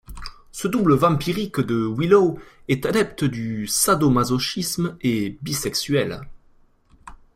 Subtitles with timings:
[0.51, 6.21] Ce double vampirique de Willow est adepte du sado-masochisme et bisexuelle.